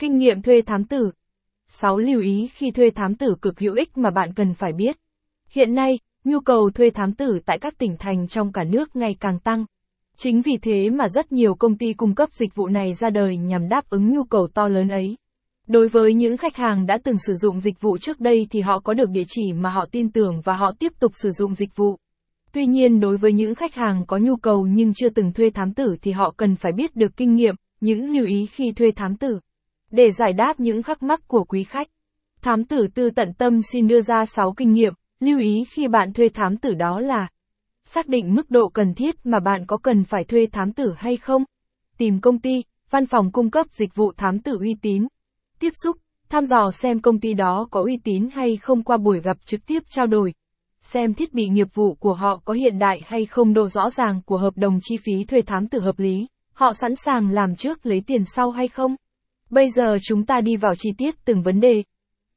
[0.00, 1.10] Kinh nghiệm thuê thám tử
[1.68, 4.96] 6 lưu ý khi thuê thám tử cực hữu ích mà bạn cần phải biết.
[5.50, 9.16] Hiện nay, nhu cầu thuê thám tử tại các tỉnh thành trong cả nước ngày
[9.20, 9.64] càng tăng.
[10.16, 13.36] Chính vì thế mà rất nhiều công ty cung cấp dịch vụ này ra đời
[13.36, 15.16] nhằm đáp ứng nhu cầu to lớn ấy.
[15.66, 18.80] Đối với những khách hàng đã từng sử dụng dịch vụ trước đây thì họ
[18.80, 21.76] có được địa chỉ mà họ tin tưởng và họ tiếp tục sử dụng dịch
[21.76, 21.96] vụ.
[22.52, 25.74] Tuy nhiên đối với những khách hàng có nhu cầu nhưng chưa từng thuê thám
[25.74, 29.16] tử thì họ cần phải biết được kinh nghiệm, những lưu ý khi thuê thám
[29.16, 29.40] tử.
[29.90, 31.88] Để giải đáp những khắc mắc của quý khách,
[32.42, 36.12] thám tử tư tận tâm xin đưa ra 6 kinh nghiệm, lưu ý khi bạn
[36.12, 37.28] thuê thám tử đó là
[37.84, 41.16] Xác định mức độ cần thiết mà bạn có cần phải thuê thám tử hay
[41.16, 41.44] không.
[41.98, 42.50] Tìm công ty,
[42.90, 45.06] văn phòng cung cấp dịch vụ thám tử uy tín.
[45.58, 45.96] Tiếp xúc,
[46.28, 49.66] thăm dò xem công ty đó có uy tín hay không qua buổi gặp trực
[49.66, 50.34] tiếp trao đổi.
[50.80, 54.20] Xem thiết bị nghiệp vụ của họ có hiện đại hay không độ rõ ràng
[54.26, 56.26] của hợp đồng chi phí thuê thám tử hợp lý.
[56.52, 58.96] Họ sẵn sàng làm trước lấy tiền sau hay không?
[59.50, 61.82] Bây giờ chúng ta đi vào chi tiết từng vấn đề.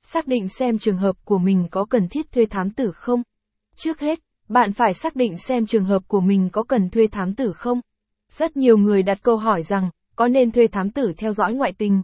[0.02, 3.24] Xác định xem trường hợp của mình có cần thiết thuê thám tử không.
[3.76, 7.36] Trước hết, bạn phải xác định xem trường hợp của mình có cần thuê thám
[7.36, 7.82] tử không.
[8.32, 11.74] Rất nhiều người đặt câu hỏi rằng, có nên thuê thám tử theo dõi ngoại
[11.78, 12.02] tình?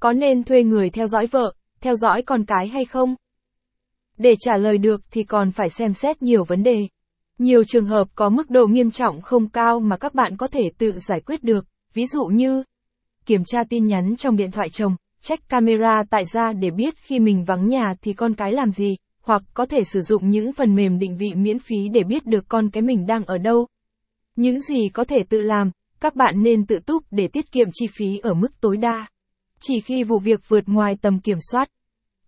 [0.00, 3.14] Có nên thuê người theo dõi vợ, theo dõi con cái hay không?
[4.18, 6.88] Để trả lời được thì còn phải xem xét nhiều vấn đề.
[7.38, 10.62] Nhiều trường hợp có mức độ nghiêm trọng không cao mà các bạn có thể
[10.78, 12.62] tự giải quyết được, ví dụ như
[13.26, 17.18] kiểm tra tin nhắn trong điện thoại chồng, check camera tại gia để biết khi
[17.18, 20.74] mình vắng nhà thì con cái làm gì, hoặc có thể sử dụng những phần
[20.74, 23.66] mềm định vị miễn phí để biết được con cái mình đang ở đâu.
[24.36, 27.86] Những gì có thể tự làm, các bạn nên tự túc để tiết kiệm chi
[27.98, 29.06] phí ở mức tối đa.
[29.60, 31.68] Chỉ khi vụ việc vượt ngoài tầm kiểm soát,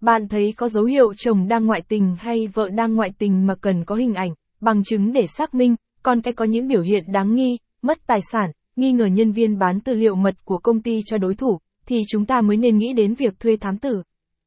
[0.00, 3.54] bạn thấy có dấu hiệu chồng đang ngoại tình hay vợ đang ngoại tình mà
[3.54, 7.04] cần có hình ảnh, bằng chứng để xác minh, con cái có những biểu hiện
[7.12, 10.82] đáng nghi, mất tài sản, nghi ngờ nhân viên bán tư liệu mật của công
[10.82, 14.02] ty cho đối thủ, thì chúng ta mới nên nghĩ đến việc thuê thám tử.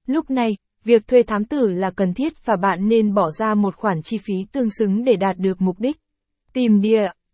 [0.07, 3.75] Lúc này, việc thuê thám tử là cần thiết và bạn nên bỏ ra một
[3.75, 5.97] khoản chi phí tương xứng để đạt được mục đích.
[6.53, 7.07] Tìm địa